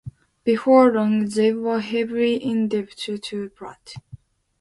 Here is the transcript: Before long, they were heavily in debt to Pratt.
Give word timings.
Before 0.43 0.91
long, 0.91 1.29
they 1.29 1.53
were 1.53 1.79
heavily 1.79 2.33
in 2.43 2.69
debt 2.69 2.89
to 3.05 3.49
Pratt. 3.51 3.93